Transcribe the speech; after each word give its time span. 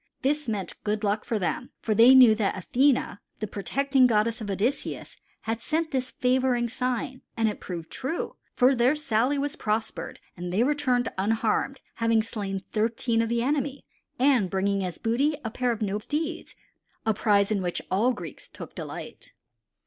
This 0.23 0.49
meant 0.49 0.73
good 0.83 1.03
luck 1.03 1.23
for 1.23 1.37
them, 1.37 1.69
for 1.79 1.93
they 1.93 2.15
knew 2.15 2.33
that 2.33 2.57
Athene, 2.57 3.19
the 3.37 3.45
protecting 3.45 4.07
goddess 4.07 4.41
of 4.41 4.49
Odysseus, 4.49 5.15
had 5.41 5.61
sent 5.61 5.91
this 5.91 6.09
favoring 6.09 6.67
sign, 6.67 7.21
and 7.37 7.47
it 7.47 7.59
proved 7.59 7.91
true, 7.91 8.35
for 8.55 8.73
their 8.73 8.95
sally 8.95 9.37
was 9.37 9.55
prospered 9.55 10.19
and 10.35 10.51
they 10.51 10.63
returned 10.63 11.09
unharmed, 11.19 11.81
having 11.97 12.23
slain 12.23 12.63
thirteen 12.71 13.21
of 13.21 13.29
the 13.29 13.43
enemy, 13.43 13.85
and 14.17 14.49
bringing 14.49 14.83
as 14.83 14.97
booty 14.97 15.33
a 15.33 15.37
noble 15.37 15.51
pair 15.51 15.71
of 15.71 15.83
steeds, 16.01 16.55
a 17.05 17.13
prize 17.13 17.51
in 17.51 17.61
which 17.61 17.79
all 17.91 18.11
Greeks 18.11 18.49
took 18.49 18.73
delight. 18.73 19.33